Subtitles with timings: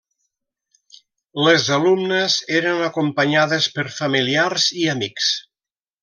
[1.47, 5.29] Les alumnes eren acompanyades per familiars i amics.